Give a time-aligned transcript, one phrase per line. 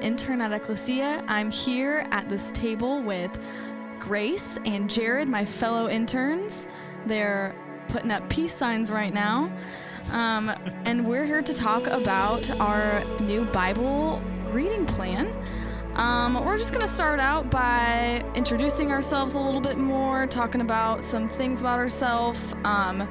[0.00, 1.22] intern at Ecclesia.
[1.28, 3.38] I'm here at this table with
[3.98, 6.68] Grace and Jared, my fellow interns.
[7.06, 7.54] They're
[7.88, 9.52] putting up peace signs right now.
[10.12, 10.50] Um,
[10.84, 15.32] and we're here to talk about our new Bible reading plan.
[15.94, 20.60] Um, we're just going to start out by introducing ourselves a little bit more, talking
[20.60, 22.54] about some things about ourselves.
[22.64, 23.08] Um,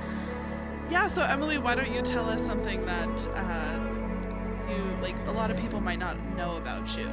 [0.90, 3.79] Yeah, so Emily, why don't you tell us something that uh,
[5.02, 7.09] like a lot of people might not know about you?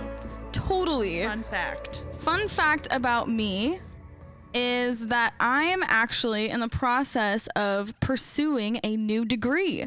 [0.66, 1.24] totally.
[1.24, 2.02] Fun fact.
[2.18, 3.80] Fun fact about me
[4.54, 9.86] is that I am actually in the process of pursuing a new degree.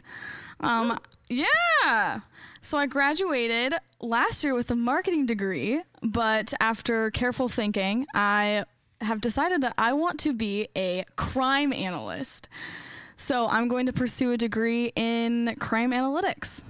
[0.60, 2.20] Um, yeah.
[2.62, 8.66] So I graduated last year with a marketing degree, but after careful thinking, I
[9.02, 12.48] have decided that I want to be a crime analyst.
[13.16, 16.64] So I'm going to pursue a degree in crime analytics.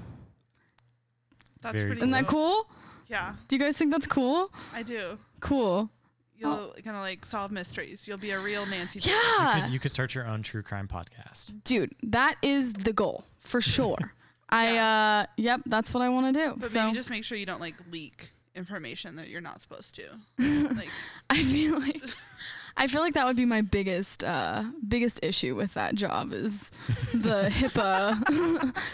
[1.62, 2.66] That's Very pretty Isn't that cool.
[2.66, 2.76] cool?
[3.08, 4.50] Yeah, Do you guys think that's cool?
[4.74, 5.18] I do.
[5.40, 5.90] Cool.
[6.38, 6.74] You'll Oh.
[6.84, 8.08] kind of like solve mysteries.
[8.08, 9.00] You'll be a real Nancy.
[9.04, 9.56] Yeah.
[9.58, 11.54] You could, you could start your own true crime podcast.
[11.64, 14.14] dude that is the goal for sure
[14.52, 17.38] i uh yep that's what i want to do But so maybe just make sure
[17.38, 20.04] you don't like leak information that you're not supposed to.
[20.76, 20.90] like,
[21.30, 22.02] i feel like
[22.80, 26.72] i feel like that would be my biggest uh biggest issue with that job is
[27.14, 28.16] the hipaa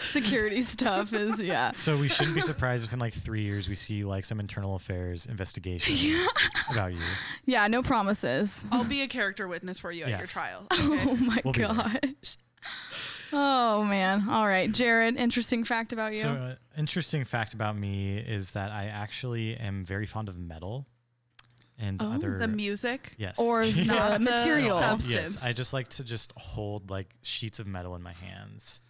[0.00, 1.72] security stuff is yeah.
[1.72, 4.74] So we shouldn't be surprised if in like three years we see like some internal
[4.74, 6.14] affairs investigation
[6.70, 7.00] about you.
[7.46, 8.64] yeah no promises.
[8.70, 10.32] I'll be a character witness for you at your Yes.
[10.32, 10.66] trial.
[10.70, 12.36] oh my We'll gosh.
[13.32, 14.28] Oh man.
[14.28, 14.70] All right.
[14.70, 16.22] Jared interesting fact about you.
[16.22, 20.86] So, uh, interesting fact about me is that I actually am very fond of metal
[21.78, 22.12] and Oh.
[22.12, 22.38] other.
[22.38, 23.14] the music.
[23.18, 23.38] yes.
[23.38, 25.14] or the Not the material substance.
[25.36, 28.80] yes, I just like to just hold like sheets of metal in my hands.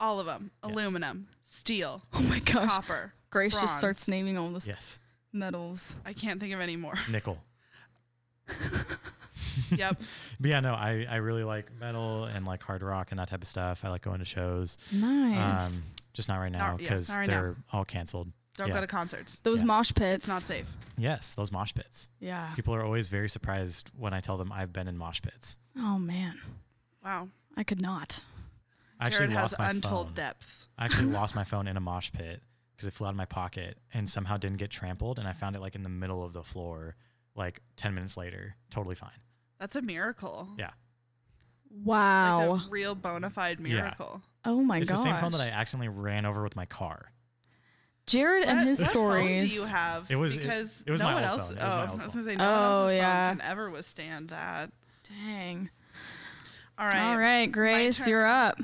[0.00, 0.50] All of them.
[0.64, 0.72] Yes.
[0.72, 3.12] Aluminum, steel, oh my gosh copper.
[3.30, 4.98] grace just starts naming all the Yes,
[5.32, 6.94] metals I can't think of any more.
[7.10, 7.38] nickel.
[9.70, 10.00] yep.
[10.40, 13.42] But yeah, no, I, I really like metal and like hard rock and that type
[13.42, 13.84] of stuff.
[13.84, 14.78] I like going to shows.
[14.92, 15.82] nice Um,
[16.12, 18.28] just not right now Not- yeah, because right they're all canceled.
[18.56, 18.74] Don't Yeah.
[18.74, 19.38] go to concerts.
[19.40, 19.66] Those Yeah.
[19.66, 20.24] mosh pits.
[20.24, 20.70] It's not safe.
[20.98, 22.08] Yes, those mosh pits.
[22.20, 22.54] yeah.
[22.54, 25.56] People are always very surprised when I tell them I've been in mosh pits.
[25.76, 26.38] Oh man,
[27.02, 27.30] Wow.
[27.56, 28.20] I could not.
[29.00, 30.14] I actually Jared has my untold phone.
[30.14, 30.68] depths.
[30.78, 32.42] I actually lost my phone in a mosh pit
[32.76, 35.56] because it flew out of my pocket and somehow didn't get trampled, and I found
[35.56, 36.94] it like in the middle of the floor,
[37.34, 39.18] like ten minutes later, totally fine.
[39.58, 40.50] That's a miracle.
[40.58, 40.70] Yeah,
[41.70, 42.52] Wow.
[42.56, 43.68] Like a real bona fide Yeah.
[43.76, 44.22] miracle.
[44.44, 44.82] oh my god.
[44.82, 44.98] it's gosh.
[44.98, 47.11] the same phone that I accidentally ran over with my car.
[48.06, 49.40] Jared and What- his what stories.
[49.40, 50.10] Phone do you have?
[50.10, 51.48] It was- because it was no my one else.
[51.48, 51.56] phone.
[51.58, 52.24] It was oh, I old was phone.
[52.24, 53.28] gonna say no Oh, one else's yeah.
[53.30, 54.70] phone can ever withstand that.
[55.08, 55.70] Dang.
[56.78, 57.00] All right.
[57.10, 58.58] All right, Grace, you're up.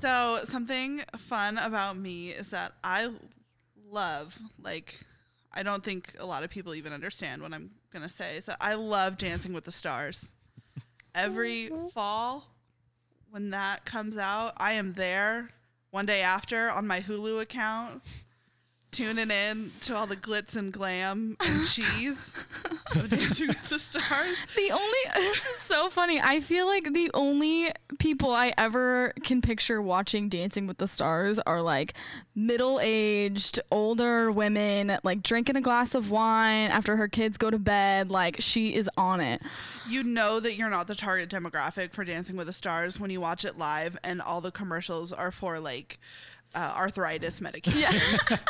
[0.00, 3.10] So something fun about me is that I
[3.90, 4.98] love like
[5.52, 8.56] I don't think a lot of people even understand what I'm gonna say is that
[8.60, 10.28] I love Dancing with the Stars.
[11.14, 12.46] Every fall
[13.30, 15.50] when that comes out, I am there
[15.90, 18.02] one day after on my Hulu account,
[18.90, 22.32] tuning in to all the glitz and glam and cheese
[22.96, 24.36] of Dancing with the Stars.
[24.56, 26.20] The only this is so funny.
[26.20, 31.38] I feel like the only people I ever can picture watching Dancing with the Stars
[31.40, 31.94] are like
[32.34, 38.10] middle-aged, older women like drinking a glass of wine after her kids go to bed.
[38.10, 39.40] Like she is on it.
[39.88, 43.20] you know that you're not the target demographic for Dancing with the Stars when you
[43.20, 45.98] watch it live, and all the commercials are for like
[46.54, 48.40] uh, arthritis medications.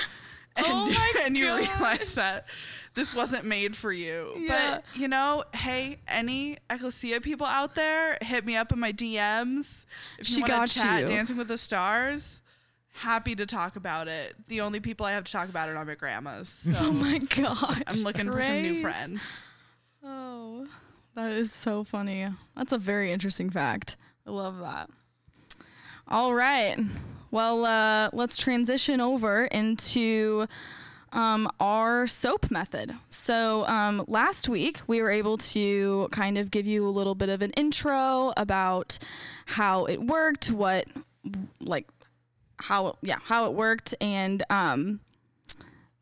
[0.57, 1.69] and, Oh my and you gosh.
[1.69, 2.47] realize that
[2.95, 4.33] this wasn't made for you.
[4.37, 4.79] Yeah.
[4.93, 9.85] But you know, hey, any Ecclesia people out there, hit me up in my DMs
[10.19, 11.09] if She you want to chat you.
[11.09, 12.41] Dancing with the Stars.
[12.93, 14.35] Happy to talk about it.
[14.49, 16.49] The only people I have to talk about it are my grandmas.
[16.51, 17.85] So Oh my god.
[17.87, 19.23] I'm looking for some new friends.
[20.05, 20.67] Oh,
[21.15, 22.27] that is so funny.
[22.57, 23.97] That's a very interesting fact.
[24.27, 24.91] I love that.
[26.09, 26.77] All right.
[27.31, 30.47] Well, uh, let's transition over into
[31.13, 32.93] um, our soap method.
[33.09, 37.29] So, um, last week we were able to kind of give you a little bit
[37.29, 38.99] of an intro about
[39.47, 40.87] how it worked, what,
[41.61, 41.89] like,
[42.59, 45.01] how, yeah, how it worked, and, um,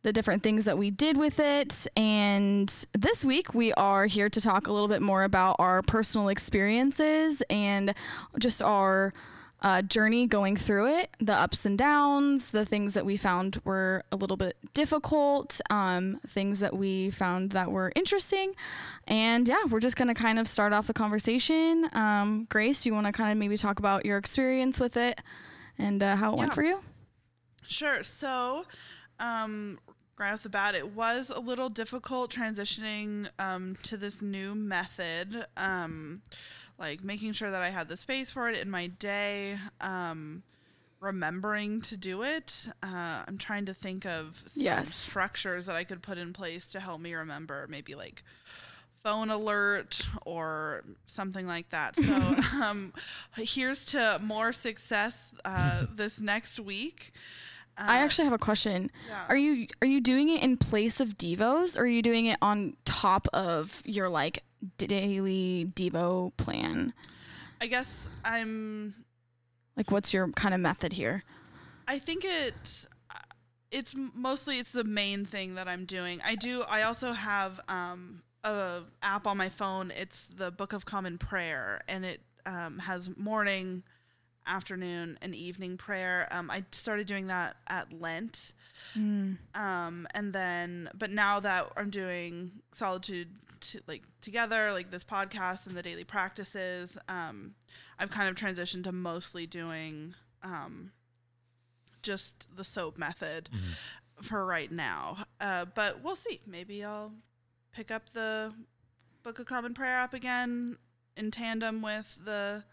[0.03, 1.87] the different things that we did with it.
[1.97, 6.29] And this week, we are here to talk a little bit more about our personal
[6.29, 7.95] experiences and
[8.39, 9.13] just our
[9.61, 14.05] uh, journey going through it, the ups and downs, the things that we found were
[14.13, 18.55] a little bit difficult, um, things that we found that were interesting.
[19.07, 21.89] And yeah, we're just going to kind of start off the conversation.
[21.93, 25.21] Um, Grace, you want to kind of maybe talk about your experience with it
[25.77, 26.81] and uh, how it went for you?
[27.67, 28.03] Sure.
[28.03, 28.65] So,
[29.19, 29.79] um,
[30.19, 35.47] right off the bat, it was a little difficult transitioning um, to this new method.
[36.79, 39.59] Like making sure that I had the space for it in my day.
[39.81, 40.43] Um,
[41.01, 42.67] remembering to do it.
[42.83, 44.93] Uh, I'm trying to think of some Yes.
[44.93, 47.67] structures that I could put in place to help me remember.
[47.69, 48.23] Maybe like
[49.05, 51.95] phone alert or something like that.
[51.97, 52.15] So
[52.63, 52.93] um,
[53.37, 57.13] here's to more success uh, this next week.
[57.79, 58.91] Uh, I actually have a question.
[59.09, 59.25] yeah.
[59.29, 62.39] Are you are you doing it in place of devos or are you doing it
[62.43, 64.43] on top of your like
[64.77, 66.93] daily devo plan?
[67.61, 68.95] I guess I'm
[69.77, 71.23] Like what's your kind of method here?
[71.87, 72.87] I think it
[73.71, 76.21] it's mostly it's the main thing that I'm doing.
[76.25, 79.93] I do I also have um a app on my phone.
[79.97, 83.83] It's the Book of Common Prayer and it um, has morning,
[84.49, 86.27] afternoon, and evening prayer.
[86.31, 88.53] Um, I started doing that at Lent.
[89.55, 93.29] Um, and then, but now that I'm doing solitude
[93.61, 97.55] to, like together, like this podcast and the daily practices, um,
[97.99, 100.93] I've kind of transitioned to mostly doing um,
[102.03, 103.49] just the soap method
[104.23, 105.19] for right now.
[105.41, 106.41] Uh, but we'll see.
[106.47, 107.13] Maybe I'll
[107.73, 108.53] pick up the
[109.23, 110.77] Book of Common Prayer app again
[111.17, 112.65] in tandem with the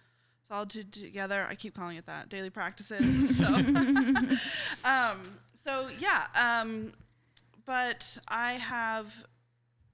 [0.47, 1.45] Solitude Together.
[1.49, 3.37] I keep calling it that daily practices.
[3.37, 3.45] so,
[4.89, 5.17] um,
[5.65, 6.27] so yeah.
[6.39, 6.93] Um,
[7.65, 9.25] but I have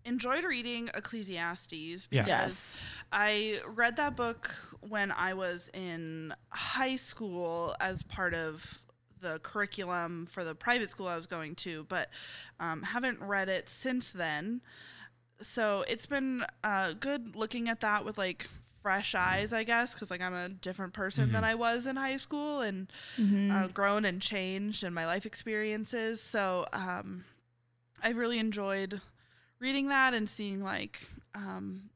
[0.03, 2.23] enjoyed reading Ecclesiastes Yeah.
[2.23, 2.81] because Yes.
[3.11, 8.81] I read that book when I was in high school as part of
[9.21, 12.09] the curriculum for the private school I was going to, but
[12.59, 14.61] um, haven't read it since then.
[15.41, 18.47] So it's been uh, good looking at that with like
[18.81, 22.17] fresh eyes, I guess, because like I'm a different person than I was in high
[22.17, 22.87] school and
[23.51, 26.21] uh, grown and changed in my life experiences.
[26.21, 27.23] So um,
[28.03, 28.99] I've really enjoyed
[29.59, 30.99] reading that and seeing like
[31.35, 31.89] um,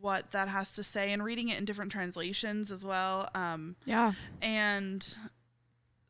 [0.00, 3.28] what that has to say and reading it in different translations as well.
[3.34, 4.12] Um, Yeah.
[4.40, 5.14] and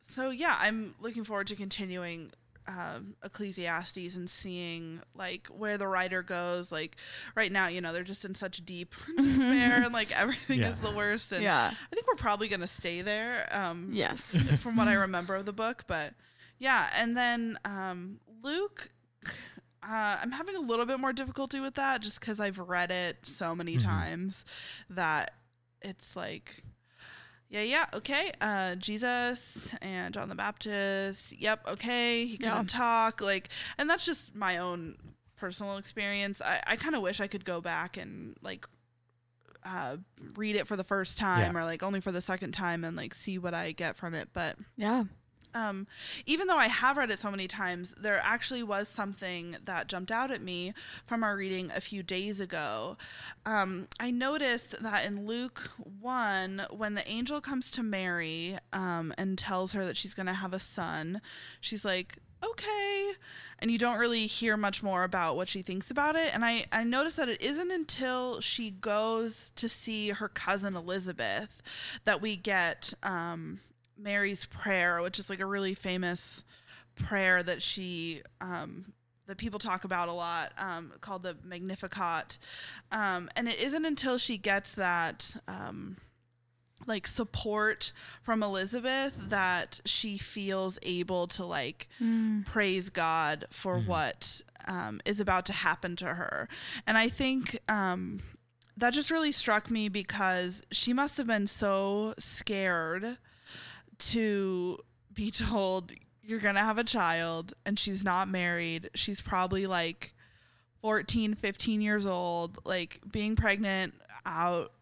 [0.06, 2.30] so, yeah, I'm looking forward to continuing
[2.70, 6.70] um, Ecclesiastes and seeing like where the writer goes.
[6.70, 6.96] Like
[7.34, 10.70] right now, you know, they're just in such deep despair and like everything Yeah.
[10.70, 11.32] is the worst.
[11.32, 11.72] And Yeah.
[11.74, 13.48] I think we're probably gonna stay there.
[13.50, 14.36] Um, Yes.
[14.58, 15.84] from what I remember of the book.
[15.88, 16.14] But
[16.58, 18.90] yeah, and then um, Luke,
[19.82, 23.26] uh, I'm having a little bit more difficulty with that just because I've read it
[23.26, 23.82] so many Mhm.
[23.82, 24.44] times
[24.90, 25.32] that
[25.82, 26.62] it's like.
[27.50, 28.30] Yeah, yeah, okay.
[28.40, 31.32] Uh, Jesus and John the Baptist.
[31.32, 32.24] Yep, okay.
[32.24, 32.50] He Yeah.
[32.52, 33.20] couldn't talk.
[33.20, 34.94] Like, and that's just my own
[35.36, 36.40] personal experience.
[36.40, 38.64] I, I kind of wish I could go back and like
[39.64, 39.96] uh,
[40.36, 41.60] read it for the first time Yeah.
[41.60, 44.28] or like only for the second time and like see what I get from it.
[44.32, 45.04] But Yeah.
[45.54, 45.86] Um,
[46.26, 50.10] even though I have read it so many times, there actually was something that jumped
[50.10, 50.74] out at me
[51.06, 52.96] from our reading a few days ago.
[53.46, 55.70] Um, I noticed that in Luke
[56.00, 60.32] 1, when the angel comes to Mary um, and tells her that she's going to
[60.34, 61.20] have a son,
[61.60, 63.12] she's like, okay.
[63.58, 66.34] And you don't really hear much more about what she thinks about it.
[66.34, 71.62] And I, I noticed that it isn't until she goes to see her cousin Elizabeth
[72.04, 72.94] that we get.
[73.02, 73.60] Um,
[74.02, 76.44] Mary's prayer, which is like a really famous
[76.96, 78.84] prayer that she um,
[79.26, 82.38] that people talk about a lot, um, called the Magnificat.
[82.90, 85.98] Um, and it isn't until she gets that um,
[86.86, 87.92] like support
[88.22, 91.88] from Elizabeth that she feels able to like
[92.44, 96.48] praise God for what um, is about to happen to her.
[96.86, 98.20] And I think um,
[98.76, 103.18] that just really struck me because she must have been so scared
[104.00, 104.78] to
[105.12, 105.92] be told
[106.22, 108.90] you're going to have a child and she's not married.
[108.94, 110.14] She's probably like
[110.82, 112.58] 14, 15 years old.
[112.64, 114.72] Like being pregnant out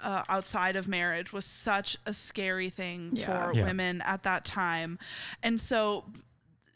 [0.00, 3.48] uh, outside of marriage was such a scary thing Yeah.
[3.48, 3.64] for Yeah.
[3.64, 4.98] women at that time.
[5.42, 6.04] And so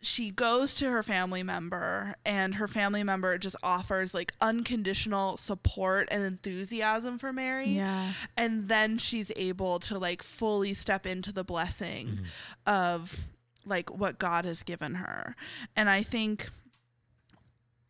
[0.02, 6.08] she goes to her family member and her family member just offers like unconditional support
[6.10, 8.12] and enthusiasm for Mary Yeah.
[8.36, 12.24] and then she's able to like fully step into the blessing mm-hmm.
[12.66, 13.16] of
[13.64, 15.36] like what God has given her.
[15.76, 16.48] And I think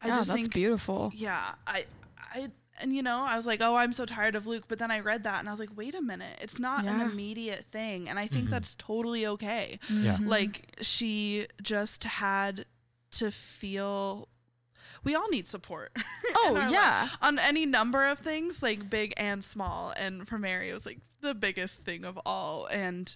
[0.02, 1.12] I yeah, just that's think beautiful.
[1.14, 1.86] yeah, I
[2.34, 2.50] I
[2.80, 5.00] and you know, I was like, "Oh, I'm so tired of Luke." But then I
[5.00, 6.38] read that and I was like, "Wait a minute.
[6.40, 8.52] It's not an immediate thing." And I think mm-hmm.
[8.52, 9.78] that's totally okay.
[9.90, 10.14] Yeah.
[10.14, 10.28] Mm-hmm.
[10.28, 12.64] Like she just had
[13.12, 14.28] to feel
[15.04, 15.96] we all need support.
[16.34, 17.02] Oh, yeah.
[17.02, 19.92] lives on any number of things, like big and small.
[19.98, 22.66] And for Mary, it was like the biggest thing of all.
[22.66, 23.14] And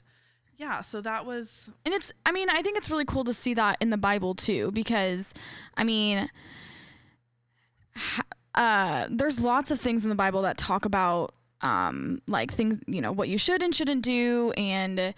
[0.57, 3.55] yeah, so that was And it's, I mean, I think it's really cool to see
[3.55, 5.33] that in the Bible too, because,
[5.77, 6.29] I mean,
[7.97, 8.23] ha-
[8.57, 13.01] uh, there's lots of things in the Bible that talk about, um, like things, you
[13.01, 15.15] know, what you should and shouldn't do and,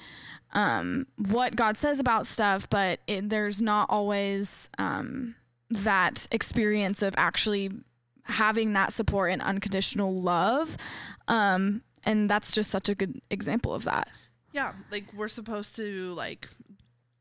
[0.52, 5.34] um, what God says about stuff, but it, there's not always, um,
[5.70, 7.70] that experience of actually
[8.24, 10.76] having that support and unconditional love.
[11.28, 14.08] Um, and that's just such a good example of that.
[14.52, 16.48] yeah, like we're supposed to like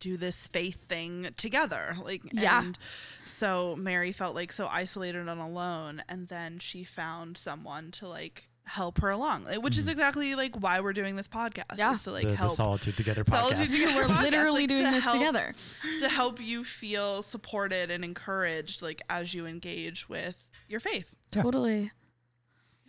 [0.08, 1.96] do this faith thing together.
[2.04, 2.62] Like Yeah.
[2.64, 2.78] and
[3.26, 8.50] so Mary felt like so isolated and alone and then she found someone to like
[8.66, 9.46] help her along.
[9.46, 9.92] like, Which is mm-hmm.
[9.92, 11.78] exactly like why we're doing this podcast.
[11.78, 11.92] Yeah.
[11.92, 13.72] Is to like the, the help Solitude Together Solitude podcast.
[13.74, 15.54] Together We're podcast, literally like, doing to this help- together.
[16.02, 20.38] to help you feel supported and encouraged like as you engage with
[20.68, 21.16] your faith.
[21.36, 21.44] Yeah.
[21.44, 21.92] Totally.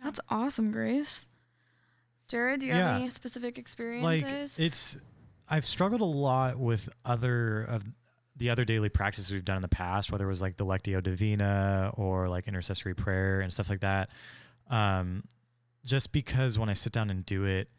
[0.03, 1.27] That's awesome, Grace.
[2.27, 2.93] Jared, do you Yeah.
[2.93, 4.03] have any specific experiences?
[4.05, 4.59] like experiences?
[4.59, 4.97] it's
[5.49, 7.83] I've struggled a lot with other of
[8.35, 11.03] the other daily practices we've done in the past, whether it was like the Lectio
[11.03, 14.09] Divina or like intercessory prayer and stuff like that.
[14.69, 15.23] Um,
[15.83, 17.69] just because when I sit down and do it,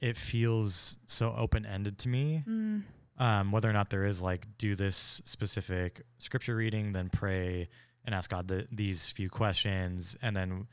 [0.00, 2.44] it feels so open ended to me.
[2.48, 2.82] Mm,
[3.18, 7.68] Um, whether or not there is like do this specific scripture reading, then pray
[8.06, 10.66] and ask God the, these few questions, and then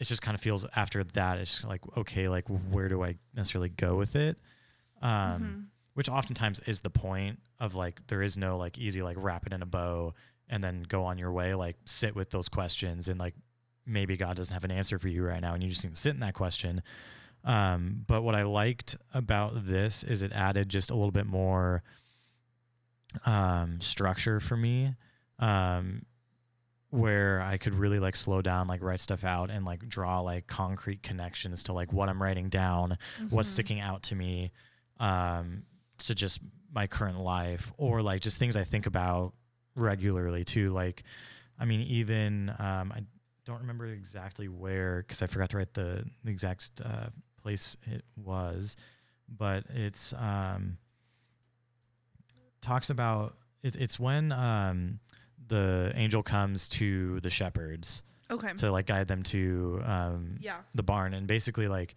[0.00, 3.68] it just kind of feels after that it's like okay, like where do I necessarily
[3.68, 4.38] go with it?
[5.04, 5.64] Um, Mhm.
[5.94, 9.52] which oftentimes is the point of like there is no like easy like wrap it
[9.52, 10.12] in a bow
[10.48, 13.34] and then go on your way like sit with those questions and like
[13.86, 16.00] maybe god doesn't have an answer for you right now and you just need to
[16.00, 16.82] sit in that question
[17.44, 21.82] um, but what i liked about this is it added just a little bit more
[23.26, 24.94] um, structure for me
[25.38, 26.04] um,
[26.90, 30.46] where i could really like slow down like write stuff out and like draw like
[30.46, 32.96] concrete connections to like what i'm writing down
[33.30, 33.52] what's Mhm.
[33.52, 34.50] sticking out to me
[35.04, 35.62] um,
[35.98, 36.40] to just
[36.72, 39.34] my current life or like just things I think about
[39.76, 40.70] regularly too.
[40.70, 41.02] Like,
[41.58, 43.02] I mean, even um, I
[43.44, 47.08] don't remember exactly where because I forgot to write the, the exact uh,
[47.42, 48.76] place it was,
[49.28, 50.78] but it's um,
[52.62, 55.00] talks about it, it's when um,
[55.46, 58.54] the angel comes to the shepherds Okay.
[58.54, 60.56] to like guide them to um, yeah.
[60.74, 61.94] the barn and basically like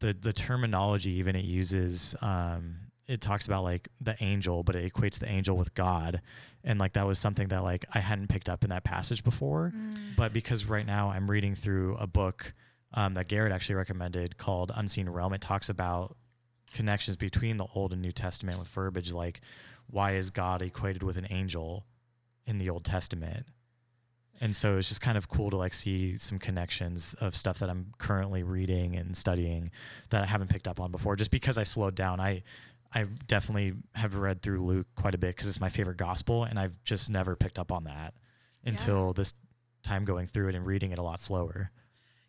[0.00, 2.76] the the terminology even it uses um
[3.06, 6.20] it talks about like the angel but it equates the angel with god.
[6.62, 9.72] And like that was something that like i hadn't picked up in that passage before.
[9.74, 12.54] Mm, but because right now i'm reading through a book
[12.92, 16.16] um, that garrett actually recommended called unseen realm it talks about
[16.72, 19.40] connections between the old and new testament with verbiage like
[19.88, 21.84] why is god equated with an angel
[22.46, 23.46] in the old testament
[24.40, 27.68] and so it's just kind of cool to like see some connections of stuff that
[27.68, 29.70] I'm currently reading and studying
[30.10, 31.16] that I haven't picked up on before.
[31.16, 32.42] Just because I slowed down, I
[32.92, 36.58] I definitely have read through Luke quite a bit because it's my favorite gospel, and
[36.58, 38.14] I've just never picked up on that
[38.64, 39.32] until this
[39.82, 41.70] time going through it and reading it a lot slower.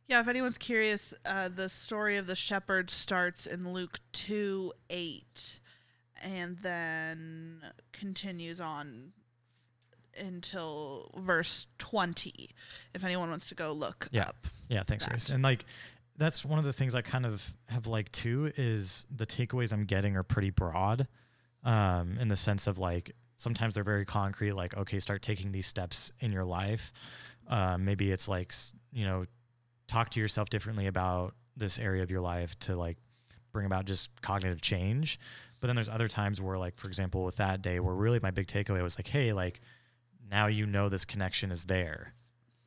[0.08, 5.60] Yeah, if anyone's curious, uh, the story of the shepherd starts in Luke 2 8
[6.24, 9.14] and then continues on
[10.20, 12.50] until verse 20.
[12.94, 14.24] If anyone wants to go look Yeah.
[14.30, 14.48] up.
[14.70, 15.12] Yeah, thanks, that.
[15.12, 15.30] Grace.
[15.30, 15.66] And like
[16.18, 19.86] that's one of the things I kind of have liked too is the takeaways I'm
[19.86, 21.08] getting are pretty broad,
[21.64, 25.68] um, in the sense of like sometimes they're very concrete, like okay, start taking these
[25.68, 26.92] steps in your life.
[27.48, 28.54] Um, maybe it's like
[28.94, 29.26] you know,
[29.88, 32.98] talk to yourself differently about this area of your life to like
[33.52, 35.20] bring about just cognitive change.
[35.60, 38.32] But then there's other times where like for example with that day where really my
[38.32, 39.60] big takeaway was like, hey, like
[40.32, 42.14] now you know this connection is there.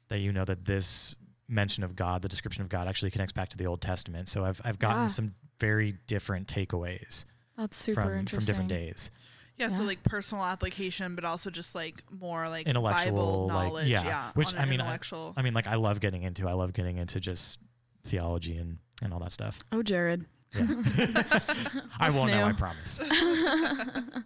[0.09, 1.17] That you know that this
[1.49, 4.29] mention of God, the description of God actually connects back to the Old Testament.
[4.29, 5.07] So I've I've gotten Yeah.
[5.09, 7.25] some very different takeaways
[7.57, 9.11] That's super from from different days.
[9.57, 9.77] Yeah, Yeah.
[9.79, 13.89] so like personal application, but also just like more like Intellectual, Bible like, knowledge.
[13.89, 14.31] yeah, yeah.
[14.35, 15.33] which, I mean, I- intellectual.
[15.37, 16.49] I mean, like I love getting into.
[16.49, 17.61] I love getting into just
[18.05, 19.61] theology and and all that stuff.
[19.73, 20.27] Oh, Jared.
[20.55, 20.67] Yeah.
[22.01, 22.45] I won't know.
[22.45, 22.99] I promise.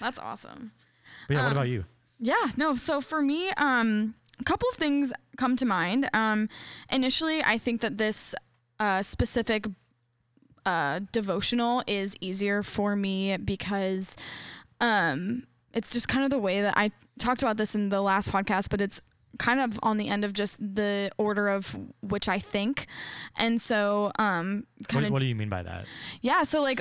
[0.00, 0.72] That's awesome.
[1.28, 1.84] But yeah, what Um, about you?
[2.20, 2.74] Yeah, no.
[2.74, 6.08] So for me, um, a couple of things come to mind.
[6.12, 6.48] Um,
[6.92, 8.34] initially, I think that this
[8.78, 9.66] uh, specific
[10.66, 14.16] uh, devotional is easier for me because
[14.80, 18.30] um, it's just kind of the way that I talked about this in the last
[18.30, 19.00] podcast, but it's
[19.38, 22.86] kind of on the end of just the order of which I think,
[23.36, 25.86] and so um, kind What, of what do you mean by that?
[26.20, 26.80] yeah, so like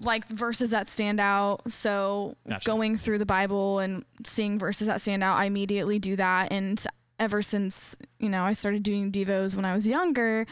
[0.00, 1.70] like verses that stand out.
[1.70, 2.64] So Gotcha.
[2.66, 6.52] going through the Bible and seeing verses that stand out, I immediately do that.
[6.52, 6.82] And
[7.18, 10.46] ever since you know I started doing devos when I was younger,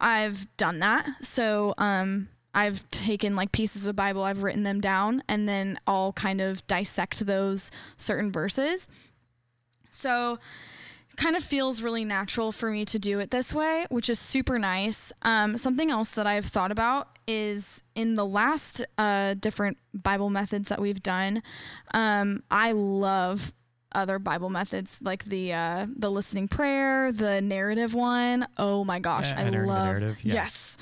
[0.00, 1.06] I've done that.
[1.22, 5.78] So um, I've taken like pieces of the Bible, I've written them down, and then
[5.86, 8.88] I'll kind of dissect those certain verses.
[9.90, 10.38] So
[11.18, 14.58] kind of feels really natural for me to do it this way, which is super
[14.58, 15.12] nice.
[15.22, 20.68] Um, something else that I've thought about is in the last uh, different Bible methods
[20.68, 21.42] that we've done,
[21.92, 23.52] um, I love
[23.92, 28.46] other Bible methods like the uh, the listening prayer, the narrative one.
[28.56, 30.34] Oh my gosh, I love narrative, yeah.
[30.34, 30.76] yes.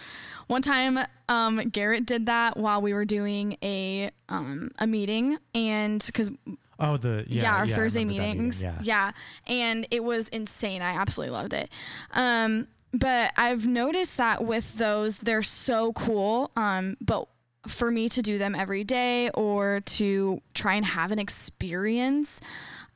[0.47, 0.99] One time,
[1.29, 6.31] um, Garrett did that while we were doing a um, a meeting, and because
[6.79, 8.63] Oh, the yeah, yeah, our yeah, Thursday that meeting, meetings.
[8.63, 8.79] Yeah.
[8.83, 9.11] yeah,
[9.47, 10.83] and it was insane.
[10.83, 11.71] I absolutely loved it.
[12.13, 16.51] Um, but I've noticed that with those, they're so cool.
[16.55, 17.29] Um, but
[17.67, 22.41] for me to do them every day or to try and have an experience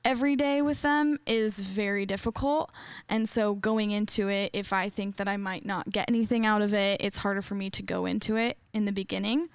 [0.04, 2.70] every day with them is very difficult.
[3.08, 6.62] And so going into it, if I think that I might not get anything out
[6.62, 9.48] of it, it's harder for me to go into it in the beginning.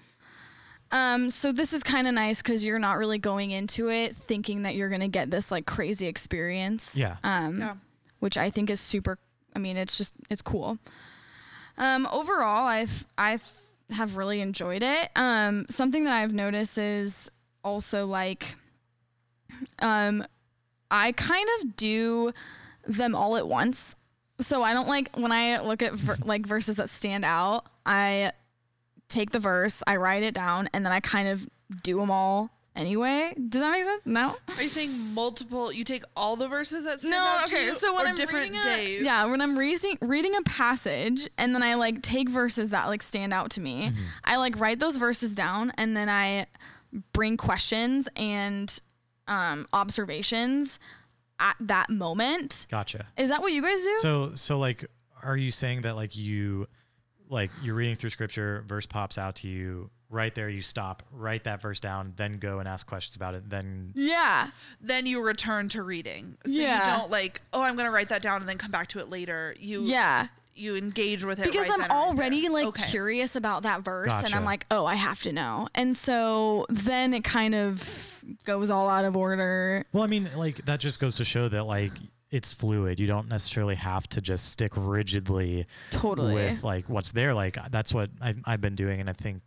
[0.92, 4.62] Um, so this is kind of nice because you're not really going into it thinking
[4.62, 6.96] that you're gonna get this like crazy experience.
[6.96, 7.18] Yeah.
[7.24, 7.75] Um, Yeah.
[8.20, 9.18] which I think is super.
[9.56, 10.78] I mean, it's just it's cool.
[11.78, 13.44] Um, overall, I've I've
[13.92, 15.10] have really enjoyed it.
[15.16, 17.30] Um, something that I've noticed is
[17.64, 18.56] also like,
[19.80, 20.24] um,
[20.96, 22.32] I kind of do
[22.88, 23.96] them all at once.
[24.42, 27.66] So I don't like when I look at ver- like verses that stand out.
[27.86, 28.32] I
[29.10, 31.48] take the verse, I write it down, and then I kind of
[31.84, 33.34] do them all anyway.
[33.50, 34.02] Does that make sense?
[34.06, 34.36] No.
[34.58, 35.72] Are you saying multiple?
[35.72, 37.66] You take all the verses that stand No, out to okay.
[37.68, 39.02] you, So when or I'm different reading days.
[39.02, 42.88] A, yeah, when I'm reading reading a passage and then I like take verses that
[42.88, 44.02] like stand out to me, Mm-hmm.
[44.25, 46.48] I like write those verses down and then I
[47.14, 48.78] bring questions and
[49.27, 50.79] um, observations
[51.40, 52.68] at that moment.
[52.70, 53.05] Gotcha.
[53.18, 53.98] Is that what you guys do?
[54.00, 54.85] So so like
[55.24, 56.68] are you saying that like you
[57.29, 61.44] like you're reading through scripture, verse pops out to you, right there you stop, write
[61.46, 64.50] that verse down, then go and ask questions about it, then yeah.
[64.79, 66.38] Then you return to reading.
[66.46, 66.94] So Yeah.
[66.96, 69.09] you don't like, oh, I'm gonna write that down and then come back to it
[69.09, 69.55] later.
[69.59, 70.27] You Yeah.
[70.55, 72.83] You engage with it because right I'm then and right already like okay.
[72.89, 75.68] curious about that verse and I'm like, oh, I have to know.
[75.75, 79.83] And so then it kind of goes all out of order.
[79.91, 81.91] Well, I mean, like that just goes to show that like
[82.31, 83.00] it's fluid.
[83.00, 86.33] You don't necessarily have to just stick rigidly Totally.
[86.33, 87.33] with like what's there.
[87.33, 89.41] Like that's what I, I've been doing, and I think.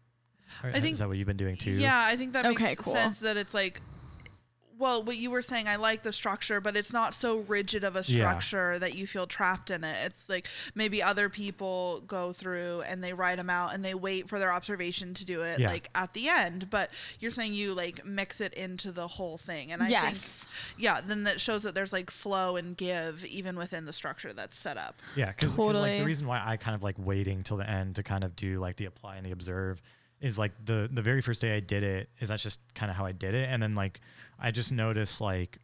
[0.63, 1.73] or I think- is that what you've been doing too?
[1.73, 2.93] Yeah, I think that Okay, makes cool.
[2.95, 3.81] sense that it's like
[4.79, 7.97] well, what you were saying, I like the structure, but it's not so rigid of
[7.97, 8.19] a Yeah.
[8.19, 9.97] structure that you feel trapped in it.
[10.07, 14.29] It's like maybe other people go through and they write them out and they wait
[14.29, 15.71] for their observation to do it Yeah.
[15.71, 16.71] like at the end.
[16.71, 20.19] But you're saying you like mix it into the whole thing, and I Yes.
[20.19, 20.49] think
[20.81, 24.57] yeah, then that shows that there's like flow and give even within the structure that's
[24.59, 24.97] set up.
[25.17, 28.03] Yeah, because like the reason why I kind of like waiting till the end to
[28.03, 29.83] kind of do like the apply and the observe
[30.21, 32.97] is like the the very first day I did it is that's just kind of
[32.97, 34.01] how I did it, and then like
[34.39, 35.59] I just noticed like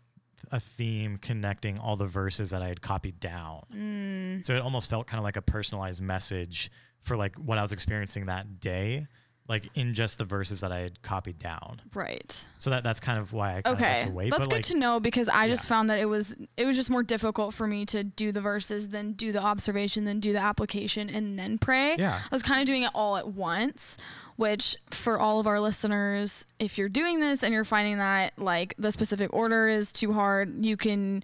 [0.52, 3.62] a theme connecting all the verses that I had copied down.
[3.74, 4.44] Mm.
[4.44, 6.70] So it almost felt kind of like a personalized message
[7.02, 9.06] for like what I was experiencing that day,
[9.48, 11.80] like in just the verses that I had copied down.
[11.94, 12.44] Right.
[12.58, 14.10] So that that's kind of why I kind Okay.
[14.10, 14.30] wait.
[14.30, 15.68] That's good like, to know because I just Yeah.
[15.68, 18.88] found that it was it was just more difficult for me to do the verses,
[18.90, 21.96] then do the observation, then do the application, and then pray.
[21.98, 22.18] Yeah.
[22.22, 23.98] I was kind of doing it all at once,
[24.36, 28.74] which for all of our listeners, if you're doing this and you're finding that like
[28.78, 31.22] the specific order is too hard, you can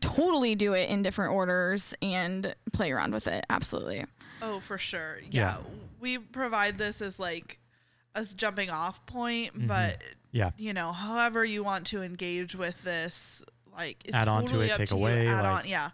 [0.00, 3.44] totally do it in different orders and play around with it.
[3.50, 4.04] Absolutely.
[4.42, 5.18] Oh, for sure.
[5.30, 5.56] Yeah.
[5.56, 5.58] Yeah.
[6.00, 7.58] We provide this as like
[8.14, 9.66] a jumping off point, mm-hmm.
[9.66, 10.50] but yeah.
[10.58, 13.42] you know, however you want to engage with this,
[13.76, 15.00] like is Add on to it, take to you.
[15.00, 15.90] away, Add like- on, yeah,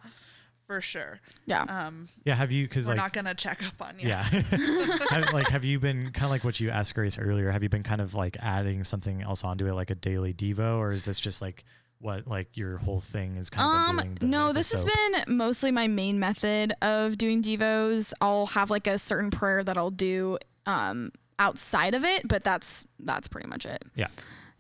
[0.73, 1.21] for sure.
[1.47, 1.63] Yeah.
[1.69, 2.35] Um, Yeah.
[2.35, 4.09] Have you because we're like not gonna check up on you.
[4.09, 4.23] Yeah.
[5.11, 7.51] have, like, have you been kind of like what you asked Grace earlier?
[7.51, 10.79] Have you been kind of like adding something else onto it, like a daily Devo,
[10.79, 11.65] or is this just like
[11.99, 14.15] what like your whole thing is kind of Um, been doing?
[14.21, 18.13] the- no, the this has been mostly my main method of doing devos.
[18.21, 22.87] I'll have like a certain prayer that I'll do um outside of it, but that's
[23.01, 23.85] that's pretty much it.
[23.95, 24.09] Yeah.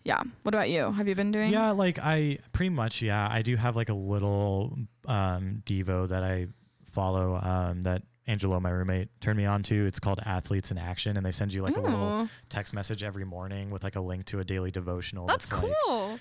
[0.05, 0.20] Yeah.
[0.42, 0.90] What about you?
[0.90, 1.53] Have you been doing?
[1.53, 6.23] Yeah, like I pretty much yeah, I do have like a little um Devo that
[6.23, 6.47] I
[6.93, 9.87] follow um that Angelo, my roommate, turned me on to.
[9.87, 13.25] It's called Athletes in Action, and they send you like a little text message every
[13.25, 15.27] morning with like a link to a daily devotional.
[15.27, 16.21] that's like, cool.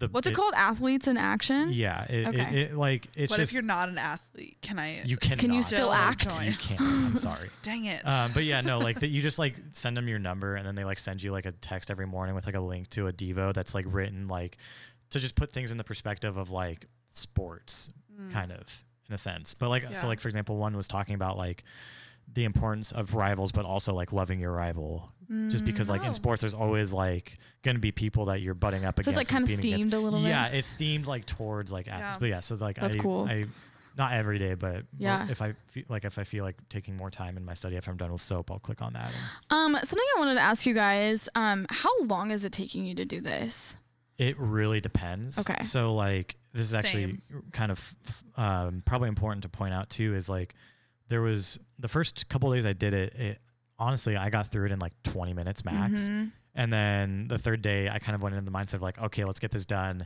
[0.00, 0.54] the, What's it, called?
[0.56, 1.68] Athletes in action.
[1.70, 2.60] Yeah, it, it, Okay.
[2.62, 4.56] it like it's What just if you're not an athlete?
[4.62, 5.00] Can I?
[5.04, 5.38] you cannot.
[5.38, 6.42] Can you still act?
[6.42, 6.80] You can't.
[6.80, 7.50] I'm sorry.
[7.62, 8.04] Dang it.
[8.04, 10.74] Um, but yeah, no, like that you just like send them your number and then
[10.74, 13.12] they like send you like a text every morning with like a link to a
[13.12, 14.56] Devo that's like written like
[15.10, 18.32] to just put things in the perspective of like sports Mm.
[18.32, 19.54] kind of in a sense.
[19.54, 21.64] But like so like for example, one was talking about like
[22.32, 25.12] the importance of rivals, but also like loving your rival.
[25.50, 26.06] Just because like Oh.
[26.06, 29.08] in sports, there's always like going to be people that you're butting up So it's
[29.08, 29.16] against.
[29.18, 29.94] like kind of competing against.
[29.94, 30.28] themed a little bit.
[30.28, 32.14] Yeah, it's themed like towards like athletes.
[32.14, 32.16] Yeah.
[32.18, 33.26] But yeah, so like That's I, cool.
[33.28, 33.44] I
[33.98, 35.26] not every day, but Yeah.
[35.28, 37.90] if I feel like if I feel like taking more time in my study after
[37.90, 39.12] I'm done with soap, I'll click on that.
[39.50, 41.28] And Um, something I wanted to ask you guys.
[41.34, 43.76] Um, how long is it taking you to do this?
[44.18, 45.38] It really depends.
[45.38, 45.56] Okay.
[45.62, 47.22] So like this is actually Same.
[47.52, 47.94] kind of
[48.36, 50.54] um, probably important to point out too is like
[51.08, 53.38] there was the first couple days I did it, it
[53.78, 56.08] honestly I got through it in like 20 minutes max.
[56.08, 56.32] Mhm.
[56.54, 59.24] And then the third day I kind of went into the mindset of like okay,
[59.24, 60.04] let's get this done.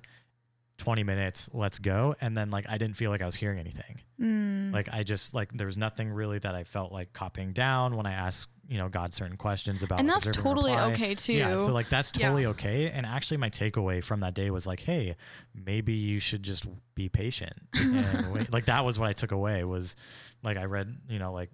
[0.83, 2.17] 20 minutes, let's go.
[2.21, 4.01] And then like I didn't feel like I was hearing anything.
[4.21, 4.73] Mm.
[4.73, 8.05] Like I just like there was nothing really that I felt like copying down when
[8.05, 11.35] I asked, you know, God certain questions about and that's totally okay too.
[11.35, 12.27] Yeah, so like that's Yeah.
[12.27, 12.91] totally okay.
[12.91, 15.15] And actually, my takeaway from that day was like, hey,
[15.55, 16.67] maybe you should just
[16.97, 17.53] be patient.
[17.75, 19.95] And like that was what I took away was
[20.43, 21.51] like I read, you know, like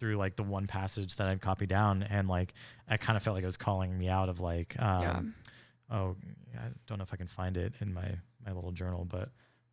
[0.00, 2.54] through like the one passage that I'd copied down, and like
[2.88, 5.96] I kind of felt like it was calling me out of like, um, yeah.
[5.96, 6.16] oh,
[6.56, 9.30] I don't know if I can find it in my my little journal, but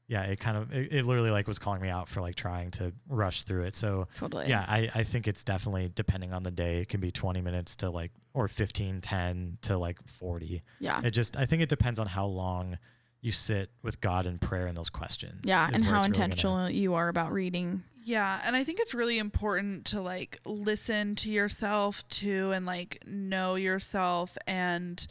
[0.07, 2.71] yeah, it kind of it, it literally like was calling me out for like trying
[2.71, 3.77] to rush through it.
[3.77, 4.49] So Totally.
[4.49, 6.79] yeah, I, I think it's definitely depending on the day.
[6.81, 10.63] It can be 20 minutes to like, or 15, 10 to like 40.
[10.79, 10.99] Yeah.
[11.03, 12.77] It just, I think it depends on how long
[13.21, 15.41] you sit with God in prayer and those questions.
[15.45, 17.83] Yeah, and how it's really intentional you are about reading.
[18.03, 23.03] Yeah, and I think it's really important to like listen to yourself too and like
[23.05, 25.05] know yourself and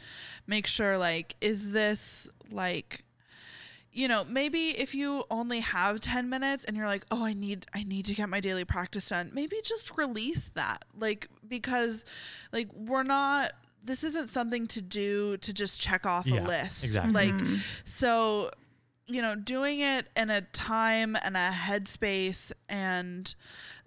[0.45, 3.03] make sure like is this like
[3.93, 7.65] you know, maybe if you only have 10 minutes and you're like, "Oh, I need
[7.75, 10.85] I need to get my daily practice done." Maybe just release that.
[10.97, 12.05] Like because
[12.53, 13.51] like we're not
[13.83, 16.85] this isn't something to do to just check off Yeah, a list.
[16.85, 17.13] exactly.
[17.13, 17.59] Like Mhm.
[17.83, 18.51] so,
[19.07, 23.33] you know, doing it in a time and a headspace and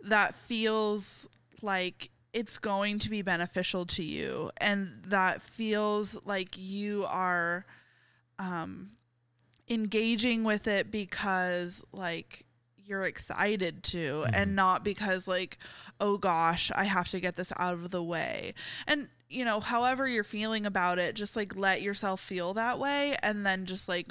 [0.03, 1.29] that feels
[1.63, 7.65] like it's going to be beneficial to you and that feels like you are
[8.41, 8.91] um
[9.69, 12.45] engaging with it because like
[12.87, 14.31] you're excited to Mhm.
[14.35, 15.57] and not because like
[16.01, 18.53] oh gosh i have to get this out of the way
[18.87, 23.17] and you know however you're feeling about it just like let yourself feel that way
[23.23, 24.09] and then just like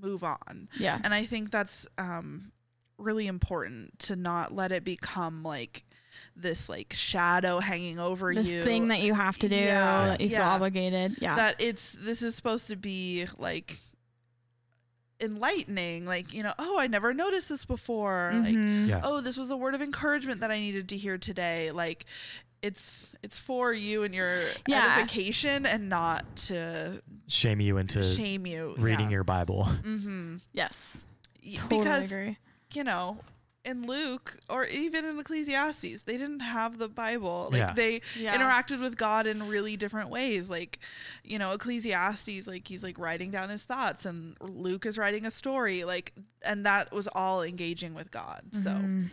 [0.00, 1.00] move on yeah.
[1.02, 2.52] and i think that's um
[2.96, 5.84] really important to not let it become like
[6.36, 10.20] this like shadow hanging over This you thing that you have to do Yeah, that
[10.20, 10.50] you feel yeah.
[10.50, 11.16] obligated.
[11.20, 11.34] Yeah.
[11.34, 13.76] that it's this is supposed to be like
[15.20, 18.88] enlightening like you know oh i never noticed this before like Mhm.
[18.88, 19.00] Yeah.
[19.04, 22.04] oh this was a word of encouragement that i needed to hear today like
[22.62, 24.96] it's it's for you and your Yeah.
[24.96, 29.64] edification and not to Shame you into shame you reading your Bible.
[29.82, 31.04] mm-hmm Yes.
[31.44, 32.38] Totally because agree.
[32.72, 33.18] you know
[33.64, 37.72] in luke or even in ecclesiastes they didn't have the bible like Yeah.
[37.72, 38.36] they Yeah.
[38.36, 40.48] interacted with God in really different ways.
[40.50, 40.78] Like,
[41.24, 45.30] you know, Ecclesiastes, like he's like writing down his thoughts, and Luke is writing a
[45.30, 48.42] story, like, and that was all engaging with God.
[48.52, 49.10] So Mhm.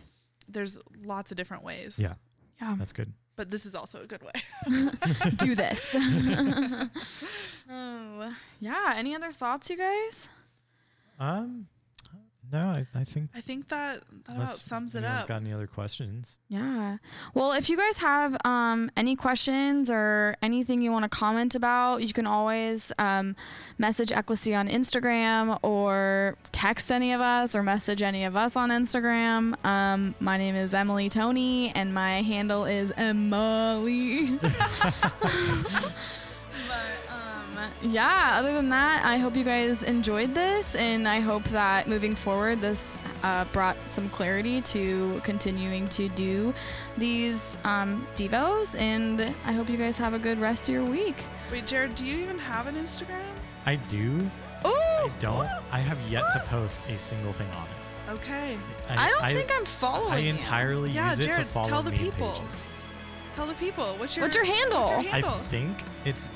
[0.48, 1.98] there's lots of different ways.
[1.98, 2.16] Yeah.
[2.62, 2.76] Yeah.
[2.78, 3.14] That's good.
[3.36, 4.34] But this is also a good way.
[5.38, 5.96] do this.
[7.70, 8.94] oh, yeah.
[8.96, 10.28] Any other thoughts, you guys?
[11.20, 11.68] Um,
[12.52, 15.28] no, I, I think I think that that about unless sums it anyone's up.
[15.28, 16.38] got any other questions.
[16.48, 16.98] Yeah.
[17.34, 22.04] Well, if you guys have um, any questions or anything you want to comment about,
[22.04, 23.36] you can always um,
[23.78, 28.70] message Ecclesia on Instagram or text any of us or message any of us on
[28.70, 29.64] Instagram.
[29.66, 34.38] Um, my name is Emily Tony and my handle is Emily.
[37.62, 41.88] But yeah, other than that, I hope you guys enjoyed this, and I hope that
[41.88, 46.54] moving forward, this uh, brought some clarity to continuing to do
[46.98, 48.80] these um, devos.
[48.80, 51.24] And I hope you guys have a good rest of your week.
[51.52, 53.22] Wait, Jared, do you even have an Instagram?
[53.66, 54.18] I do.
[54.66, 55.50] Ooh, I don't.
[55.72, 58.12] I have yet to post a single thing on it.
[58.14, 58.58] Okay.
[58.90, 60.12] I don't think I'm following.
[60.14, 60.30] I you.
[60.30, 62.32] entirely Yeah, use it to Jared, follow tell the people.
[62.32, 62.66] pages.
[63.36, 63.96] Tell the people.
[63.98, 64.84] What's your What's your handle?
[64.86, 65.32] What's your handle?
[65.32, 66.30] I think it's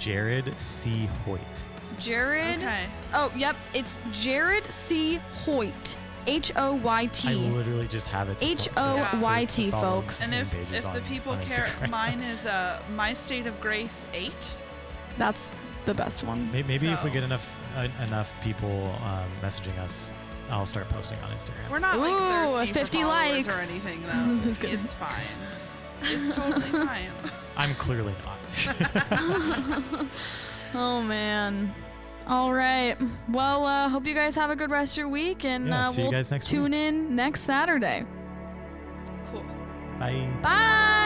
[0.00, 1.08] Jared C.
[1.24, 1.66] Hoyt.
[1.98, 2.56] Jared.
[2.58, 2.86] okay.
[3.12, 3.54] Oh, yep.
[3.74, 5.20] It's Jared C.
[5.44, 5.96] Hoyt.
[6.26, 7.34] H O Y I T.
[7.34, 8.38] literally just have it.
[8.40, 10.22] to fo- to- O to- Y to T, follow folks.
[10.22, 11.90] And meme if pages if the people on care, Instagram.
[11.90, 14.56] mine is uh my state of grace eight.
[15.18, 15.50] That's
[15.86, 16.50] the best one.
[16.52, 20.12] May- Maybe if we So- get enough uh, enough people um, messaging us,
[20.50, 21.70] I'll start posting on Instagram.
[21.70, 23.48] We're not like Ooh, thirsty 50 for followers likes.
[23.56, 24.38] or anything though.
[24.42, 24.80] Just kidding.
[24.80, 25.22] it's fine.
[26.02, 27.10] It's totally fine.
[27.56, 28.38] I'm clearly not.
[30.72, 31.74] Oh man.
[32.28, 32.96] All right.
[33.28, 35.90] Well, uh, hope you guys have a good rest of your week, and Yeah, uh,
[35.90, 36.74] see you we'll guys next tune week.
[36.74, 38.04] in next Saturday.
[39.32, 39.42] Cool.
[39.98, 40.28] Bye.
[40.42, 40.96] Bye.